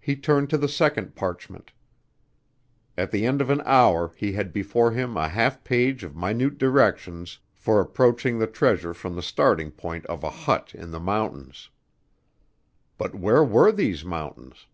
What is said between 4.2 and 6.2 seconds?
had before him a half page of